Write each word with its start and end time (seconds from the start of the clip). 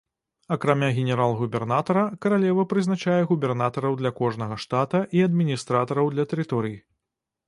Акрамя 0.53 0.87
генерал-губернатара, 0.99 2.05
каралева 2.25 2.65
прызначае 2.71 3.17
губернатараў 3.33 3.97
для 3.99 4.11
кожнага 4.21 4.57
штата 4.63 5.03
і 5.19 5.21
адміністратараў 5.27 6.11
для 6.15 6.25
тэрыторый. 6.33 6.75